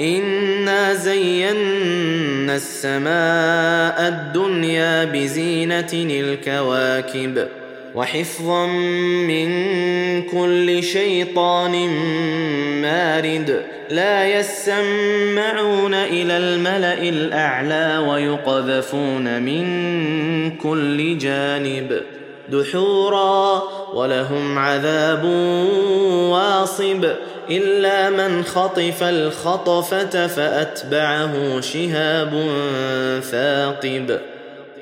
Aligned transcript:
انا 0.00 0.94
زينا 0.94 2.56
السماء 2.56 4.08
الدنيا 4.08 5.04
بزينه 5.04 5.88
الكواكب 5.92 7.48
وحفظا 7.94 8.66
من 9.26 9.50
كل 10.22 10.82
شيطان 10.82 11.88
مارد 12.82 13.62
لا 13.90 14.38
يسمعون 14.38 15.94
إلى 15.94 16.36
الملا 16.36 17.02
الاعلى 17.02 18.06
ويقذفون 18.08 19.42
من 19.42 20.56
كل 20.56 21.18
جانب 21.18 22.00
دحورا 22.48 23.62
ولهم 23.94 24.58
عذاب 24.58 25.24
واصب 26.30 27.10
إلا 27.50 28.10
من 28.10 28.44
خطف 28.44 29.02
الخطفة 29.02 30.26
فأتبعه 30.26 31.60
شهاب 31.60 32.46
ثاقب. 33.30 34.18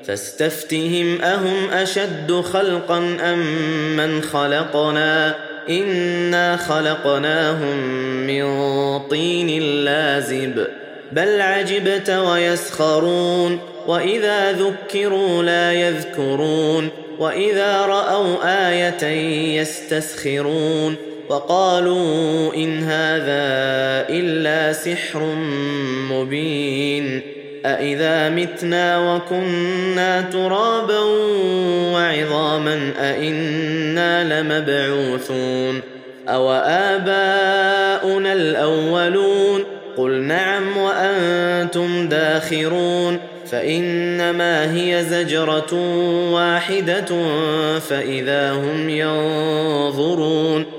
فاستفتهم 0.05 1.21
أهم 1.21 1.69
أشد 1.69 2.31
خلقا 2.31 2.97
أم 2.97 3.39
من 3.95 4.21
خلقنا؟ 4.21 5.35
إنا 5.69 6.57
خلقناهم 6.57 7.77
من 8.27 8.99
طين 8.99 9.61
لازب. 9.85 10.67
بل 11.11 11.41
عجبت 11.41 12.09
ويسخرون 12.09 13.59
وإذا 13.87 14.51
ذكروا 14.51 15.43
لا 15.43 15.73
يذكرون 15.73 16.89
وإذا 17.19 17.81
رأوا 17.81 18.35
آية 18.69 19.03
يستسخرون. 19.59 21.08
وقالوا 21.29 22.53
إن 22.55 22.83
هذا 22.83 23.43
إلا 24.09 24.73
سحر 24.73 25.19
مبين 26.11 27.21
أإذا 27.65 28.29
متنا 28.29 29.15
وكنا 29.15 30.21
ترابا 30.21 30.99
وعظاما 31.93 32.91
أإنا 32.99 34.41
لمبعوثون 34.41 35.81
أو 36.27 36.51
آباؤنا 36.51 38.33
الأولون 38.33 39.63
قل 39.97 40.11
نعم 40.11 40.77
وأنتم 40.77 42.09
داخرون 42.09 43.19
فإنما 43.51 44.73
هي 44.75 45.03
زجرة 45.03 45.73
واحدة 46.31 47.05
فإذا 47.79 48.51
هم 48.51 48.89
ينظرون 48.89 50.78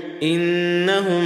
إنهم 0.23 1.23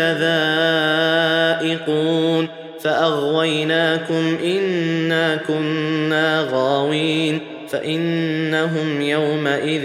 لذائقون 1.62 2.48
فاغويناكم 2.80 4.38
انا 4.44 5.36
كنا 5.36 6.48
غاوين 6.52 7.40
فانهم 7.68 9.02
يومئذ 9.02 9.82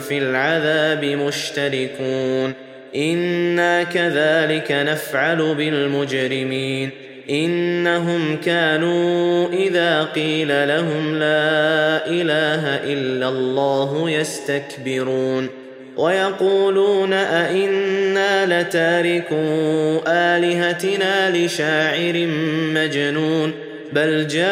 في 0.00 0.18
العذاب 0.18 1.04
مشتركون 1.04 2.65
أنا 2.96 3.82
كذلك 3.82 4.72
نفعل 4.72 5.54
بالمجرمين 5.54 6.90
انهم 7.30 8.36
كانوا 8.36 9.48
اذا 9.48 10.04
قيل 10.04 10.68
لهم 10.68 11.14
لا 11.14 12.06
اله 12.06 12.92
الا 12.92 13.28
الله 13.28 14.10
يستكبرون 14.10 15.48
ويقولون 15.96 17.12
ائنا 17.12 18.62
لتاركو 18.62 20.02
الهتنا 20.08 21.30
لشاعر 21.36 22.26
مجنون 22.74 23.52
بل 23.92 24.26
جاء 24.26 24.46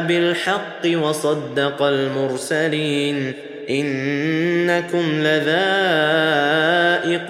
بالحق 0.00 0.86
وصدق 1.02 1.82
المرسلين 1.82 3.32
إنكم 3.70 5.20
لذائق 5.20 5.42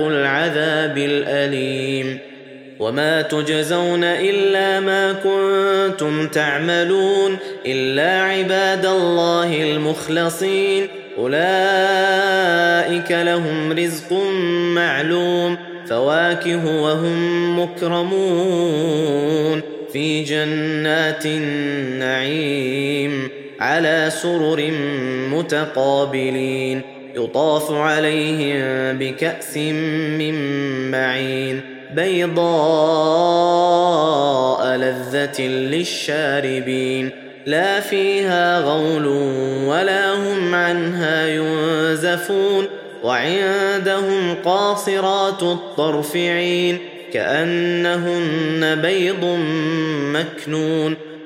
العذاب 0.01 0.99
الأليم. 0.99 2.19
وما 2.79 3.23
تجزون 3.23 4.05
إلا 4.05 4.81
ما 4.81 5.13
كنتم 5.13 6.29
تعملون 6.29 7.37
إلا 7.67 8.23
عباد 8.23 8.87
الله 8.87 9.63
المخلصين. 9.63 10.89
أولئك 11.19 13.11
لهم 13.11 13.73
رزق 13.73 14.13
معلوم 14.75 15.57
فواكه 15.89 16.83
وهم 16.83 17.61
مكرمون. 17.61 19.63
في 19.93 20.23
جنات 20.23 21.27
النعيم. 21.27 23.29
على 23.63 24.11
سرر 24.23 24.71
متقابلين. 25.33 26.81
يطاف 27.17 27.73
عليهم 27.73 28.99
بكأس 28.99 29.57
من 29.57 30.35
معين. 30.91 31.61
بيضاء 31.95 32.37
لذة 34.77 35.43
للشاربين. 35.43 37.11
لا 37.47 37.81
فيها 37.81 38.61
غول 38.61 39.07
ولا 39.67 40.15
هم 40.15 40.55
عنها 40.55 41.29
ينزفون. 41.29 42.67
وعندهم 43.05 44.35
قاصرات 44.45 45.43
الطرف 45.43 46.17
عين. 46.17 46.79
كأنهن 47.13 48.81
بيض 48.83 49.25
مكنون. 50.13 51.12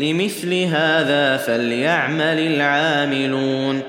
لمثل 0.00 0.54
هذا 0.54 1.36
فليعمل 1.36 2.38
العاملون. 2.38 3.82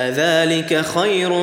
أذلك 0.00 0.84
خير 0.84 1.42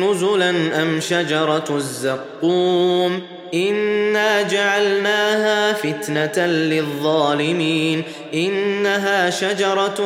نزلا 0.00 0.50
أم 0.82 1.00
شجرة 1.00 1.64
الزقوم؟ 1.70 3.22
إنا 3.54 4.42
جعلناها 4.42 5.72
فتنة 5.72 6.46
للظالمين. 6.46 8.02
إنها 8.34 9.30
شجرة 9.30 10.00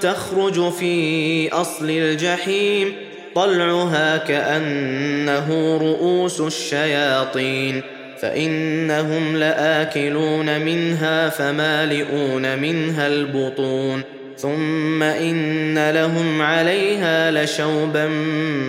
تخرج 0.00 0.72
في 0.72 1.52
أصل 1.52 1.90
الجحيم. 1.90 2.94
طلعها 3.34 4.16
كأنه 4.16 5.78
رؤوس 5.82 6.40
الشياطين. 6.40 7.82
فإنهم 8.20 9.36
لآكلون 9.36 10.60
منها 10.60 11.28
فمالئون 11.28 12.58
منها 12.58 13.06
البطون. 13.06 14.02
ثم 14.38 15.02
إن 15.02 15.90
لهم 15.90 16.42
عليها 16.42 17.30
لشوبا 17.30 18.06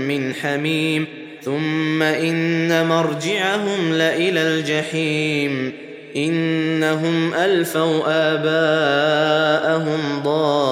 من 0.07 0.33
حميم. 0.33 1.07
ثم 1.41 2.01
إن 2.01 2.85
مرجعهم 2.85 3.93
لإلى 3.93 4.41
الجحيم. 4.41 5.73
إنهم 6.15 7.33
ألفوا 7.33 8.01
آباءهم 8.07 9.99
ضالين. 10.23 10.71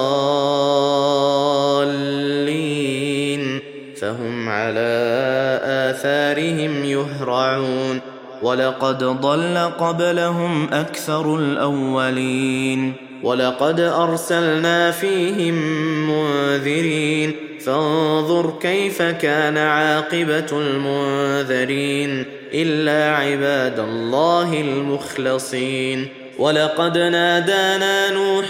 فهم 4.00 4.48
على 4.48 5.60
آثارهم 5.64 6.84
يهرعون. 6.84 8.09
ولقد 8.42 9.04
ضل 9.04 9.58
قبلهم 9.78 10.68
أكثر 10.72 11.36
الأولين 11.36 12.92
ولقد 13.22 13.80
أرسلنا 13.80 14.90
فيهم 14.90 15.54
منذرين 16.10 17.32
فانظر 17.64 18.54
كيف 18.62 19.02
كان 19.02 19.56
عاقبة 19.56 20.46
المنذرين 20.52 22.24
إلا 22.54 23.16
عباد 23.16 23.78
الله 23.78 24.60
المخلصين 24.60 26.08
ولقد 26.38 26.98
نادانا 26.98 28.10
نوح 28.10 28.46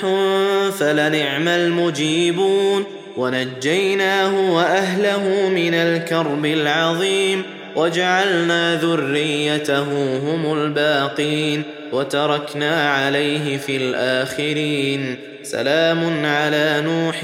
فلنعم 0.72 1.48
المجيبون 1.48 2.84
ونجيناه 3.16 4.52
وأهله 4.52 5.48
من 5.48 5.75
الكرب 5.75 6.44
العظيم 6.44 7.43
وجعلنا 7.76 8.81
ذريته 8.82 10.19
هم 10.19 10.52
الباقين 10.52 11.62
وتركنا 11.93 12.90
عليه 12.90 13.56
في 13.56 13.76
الآخرين. 13.76 15.17
سلام 15.43 16.26
على 16.26 16.82
نوح 16.84 17.20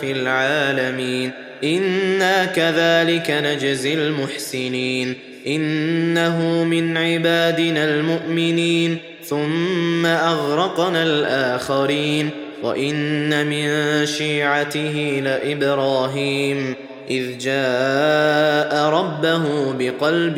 في 0.00 0.12
العالمين. 0.12 1.30
إنا 1.64 2.44
كذلك 2.44 3.30
نجزي 3.30 3.94
المحسنين. 3.94 5.14
إنه 5.46 6.64
من 6.64 6.96
عبادنا 6.96 7.84
المؤمنين. 7.84 8.96
ثم 9.24 10.06
أغرقنا 10.06 11.02
الآخرين. 11.02 12.30
وإن 12.62 13.46
من 13.46 14.06
شيعته 14.06 15.20
لإبراهيم. 15.24 16.74
إذ 17.10 17.38
جاء 17.38 18.84
ربه 18.90 19.72
بقلب 19.72 20.36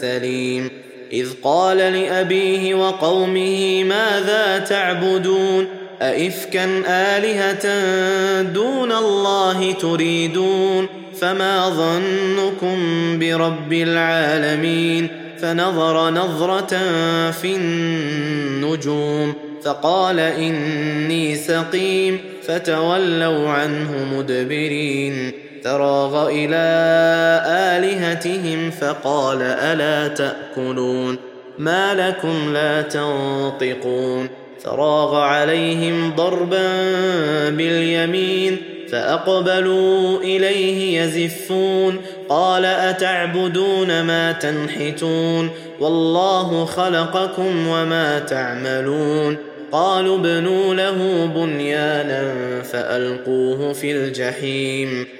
سليم. 0.00 0.70
إذ 1.12 1.28
قال 1.42 1.76
لأبيه 1.76 2.74
وقومه 2.74 3.84
ماذا 3.84 4.58
تعبدون؟ 4.58 5.66
أئفكا 6.02 6.82
آلهة 6.86 7.66
دون 8.42 8.92
الله 8.92 9.72
تريدون؟ 9.72 10.86
فما 11.20 11.68
ظنكم 11.68 12.78
برب 13.18 13.72
العالمين؟ 13.72 15.08
فنظر 15.42 16.10
نظرة 16.10 16.78
في 17.30 17.56
النجوم. 17.56 19.34
فقال 19.64 20.20
إني 20.20 21.36
سقيم. 21.36 22.20
فتولوا 22.42 23.48
عنه 23.48 24.06
مدبرين. 24.18 25.32
فراغ 25.64 26.28
إلى 26.28 26.66
آلهتهم 27.46 28.70
فقال 28.70 29.42
ألا 29.42 30.08
تأكلون؟ 30.08 31.16
ما 31.58 31.94
لكم 31.94 32.52
لا 32.52 32.82
تنطقون؟ 32.82 34.28
فراغ 34.64 35.16
عليهم 35.16 36.14
ضربا 36.16 36.68
باليمين 37.50 38.56
فأقبلوا 38.90 40.18
إليه 40.18 41.00
يزفون 41.00 41.96
قال 42.28 42.64
أتعبدون 42.64 44.02
ما 44.02 44.32
تنحتون؟ 44.32 45.50
والله 45.80 46.64
خلقكم 46.64 47.68
وما 47.68 48.18
تعملون؟ 48.18 49.36
قالوا 49.72 50.18
ابنوا 50.18 50.74
له 50.74 51.26
بنيانا 51.34 52.32
فألقوه 52.62 53.72
في 53.72 53.92
الجحيم. 53.92 55.19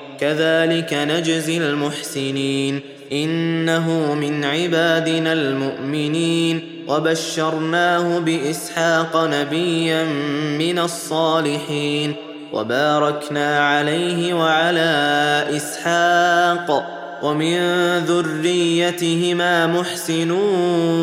كذلك 0.21 0.93
نجزي 0.93 1.57
المحسنين. 1.57 2.79
إنه 3.11 4.13
من 4.13 4.43
عبادنا 4.43 5.33
المؤمنين. 5.33 6.61
وبشرناه 6.87 8.19
بإسحاق 8.19 9.15
نبيا 9.15 10.03
من 10.59 10.79
الصالحين. 10.79 12.13
وباركنا 12.53 13.67
عليه 13.67 14.33
وعلى 14.33 15.45
إسحاق. 15.55 16.97
ومن 17.23 17.57
ذريتهما 17.97 19.67
محسن 19.67 20.31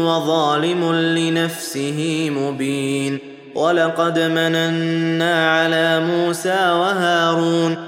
وظالم 0.04 0.92
لنفسه 0.92 2.30
مبين. 2.30 3.18
ولقد 3.54 4.18
مننا 4.18 5.50
على 5.50 6.00
موسى 6.00 6.70
وهارون 6.70 7.87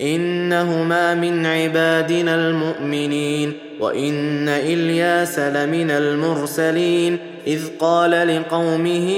إنهما 0.00 1.14
من 1.14 1.46
عبادنا 1.46 2.34
المؤمنين 2.34 3.52
وإن 3.80 4.48
إلياس 4.48 5.38
لمن 5.38 5.90
المرسلين 5.90 7.18
إذ 7.46 7.62
قال 7.80 8.10
لقومه 8.10 9.14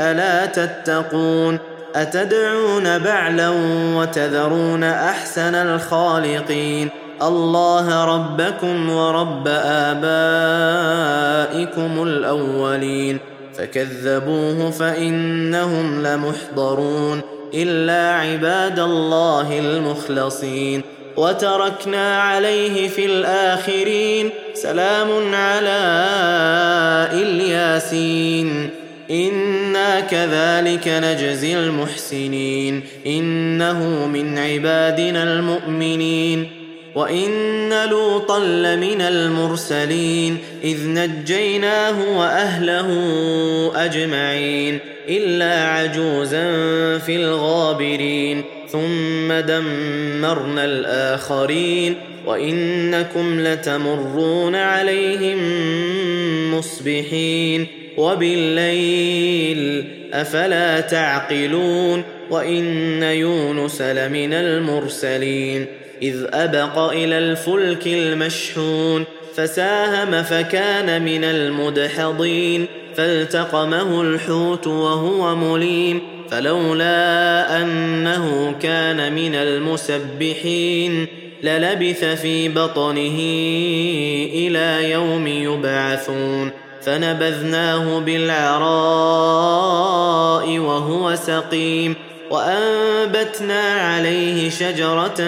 ألا 0.00 0.46
تتقون؟ 0.46 1.58
أتدعون 1.94 2.98
بعلا 2.98 3.52
وتذرون 3.94 4.84
أحسن 4.84 5.54
الخالقين؟ 5.54 6.88
الله 7.22 8.04
ربكم 8.04 8.90
ورب 8.90 9.48
آبائكم 9.64 10.42
الأولين. 12.02 13.18
فكذبوه 13.58 14.70
فإنهم 14.70 16.06
لمحضرون. 16.06 17.37
إلا 17.54 18.14
عباد 18.14 18.78
الله 18.78 19.58
المخلصين. 19.58 20.82
وتركنا 21.16 22.22
عليه 22.22 22.88
في 22.88 23.06
الآخرين. 23.06 24.30
سلام 24.54 25.34
على 25.34 25.78
إلياسين. 27.12 28.70
إنا 29.10 30.00
كذلك 30.00 30.88
نجزي 30.88 31.58
المحسنين. 31.58 32.82
إنه 33.06 34.06
من 34.06 34.38
عبادنا 34.38 35.22
المؤمنين. 35.22 36.57
وان 36.98 37.88
لوطا 37.90 38.38
لمن 38.38 39.00
المرسلين 39.00 40.38
اذ 40.64 40.88
نجيناه 40.88 42.18
واهله 42.18 42.88
اجمعين 43.74 44.78
الا 45.08 45.64
عجوزا 45.64 46.48
في 46.98 47.16
الغابرين 47.16 48.44
ثم 48.68 49.32
دمرنا 49.32 50.64
الاخرين 50.64 51.94
وانكم 52.26 53.40
لتمرون 53.40 54.54
عليهم 54.54 55.38
مصبحين 56.54 57.66
وبالليل 57.96 59.84
افلا 60.12 60.80
تعقلون 60.80 62.02
وان 62.30 63.02
يونس 63.02 63.82
لمن 63.82 64.32
المرسلين 64.32 65.66
إذ 66.02 66.26
أبق 66.32 66.78
إلى 66.78 67.18
الفلك 67.18 67.86
المشحون 67.86 69.04
فساهم 69.34 70.22
فكان 70.22 71.02
من 71.02 71.24
المدحضين 71.24 72.66
فالتقمه 72.96 74.02
الحوت 74.02 74.66
وهو 74.66 75.34
مليم 75.34 76.00
فلولا 76.30 77.62
أنه 77.62 78.54
كان 78.62 79.12
من 79.12 79.34
المسبحين 79.34 81.06
للبث 81.42 82.04
في 82.04 82.48
بطنه 82.48 83.18
إلى 84.34 84.90
يوم 84.90 85.26
يبعثون 85.26 86.50
فنبذناه 86.82 87.98
بالعراء 88.00 88.68
وهو 90.58 91.14
سقيم. 91.14 91.94
وأنبتنا 92.30 93.60
عليه 93.60 94.50
شجرة 94.50 95.20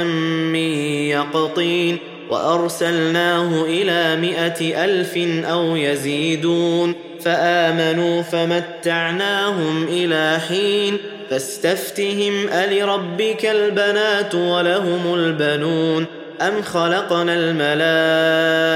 من 0.53 0.73
يقطين 1.09 1.99
وأرسلناه 2.31 3.65
إلى 3.65 4.17
مائه 4.17 4.85
ألف 4.85 5.17
أو 5.45 5.77
يزيدون 5.77 6.95
فآمنوا 7.21 8.23
فمتعناهم 8.23 9.85
إلى 9.89 10.39
حين 10.49 10.99
فاستفتهم 11.31 12.49
ألربك 12.49 13.47
البنات 13.47 14.35
ولهم 14.35 15.15
البنون 15.15 16.07
أم 16.41 16.63
خلقنا 16.63 17.35
الملائكة 17.35 18.69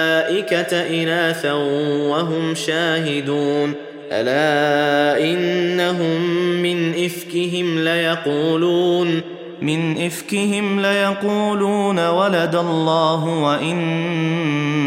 إناثا 1.03 1.53
وهم 1.53 2.55
شاهدون 2.55 3.75
ألا 4.13 5.25
إنهم 5.25 6.21
من 6.63 7.05
إفكهم 7.05 7.79
ليقولون 7.79 9.21
من 9.63 10.07
إفكهم 10.07 10.81
ليقولون 10.81 12.09
ولد 12.09 12.55
الله 12.55 13.25
وإنهم 13.43 14.79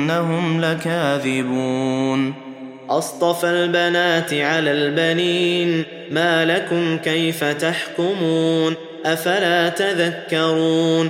لكاذبون 0.61 2.33
أصطفى 2.89 3.47
البنات 3.47 4.33
على 4.33 4.71
البنين 4.71 5.83
ما 6.11 6.45
لكم 6.45 6.97
كيف 6.97 7.43
تحكمون 7.43 8.75
أفلا 9.05 9.69
تذكرون 9.69 11.09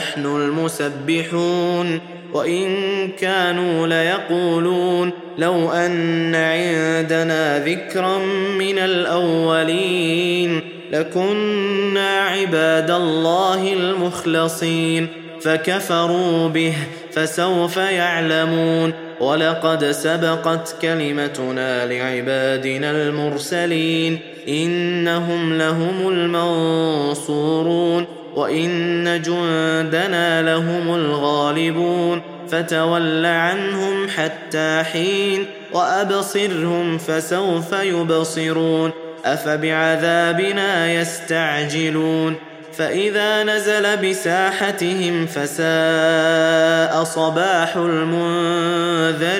لنحن 0.00 0.26
المسبحون 0.26 2.00
وإن 2.32 2.68
كانوا 3.08 3.86
ليقولون 3.86 5.10
لو 5.38 5.70
أن 5.70 6.34
عندنا 6.34 7.64
ذكرا 7.64 8.18
من 8.58 8.78
الأولين 8.78 10.60
لكنا 10.92 12.20
عباد 12.20 12.90
الله 12.90 13.72
المخلصين 13.72 15.08
فكفروا 15.40 16.48
به 16.48 16.74
فسوف 17.12 17.76
يعلمون. 17.76 18.92
ولقد 19.20 19.84
سبقت 19.84 20.76
كلمتنا 20.82 21.86
لعبادنا 21.86 22.90
المرسلين 22.90 24.18
إنهم 24.48 25.58
لهم 25.58 26.08
المنصورون. 26.88 28.06
وان 28.36 29.22
جندنا 29.22 30.42
لهم 30.42 30.94
الغالبون 30.94 32.22
فتول 32.48 33.26
عنهم 33.26 34.08
حتى 34.08 34.82
حين 34.92 35.46
وابصرهم 35.72 36.98
فسوف 36.98 37.72
يبصرون 37.72 38.90
افبعذابنا 39.24 40.92
يستعجلون 40.92 42.36
فاذا 42.72 43.42
نزل 43.44 43.96
بساحتهم 43.96 45.26
فساء 45.26 47.04
صباح 47.04 47.76
المنذرين 47.76 49.39